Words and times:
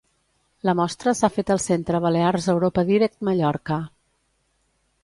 La 0.69 0.73
mostra 0.79 1.13
s'ha 1.19 1.29
fet 1.35 1.53
al 1.57 1.61
Centre 1.65 2.01
Balears 2.07 2.49
Europa 2.55 2.87
Direct 2.91 3.23
Mallorca. 3.31 3.83